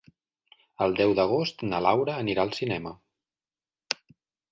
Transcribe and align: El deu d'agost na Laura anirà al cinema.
El 0.85 0.95
deu 0.99 1.11
d'agost 1.19 1.61
na 1.67 1.81
Laura 1.87 2.15
anirà 2.23 2.45
al 2.47 2.53
cinema. 2.61 2.95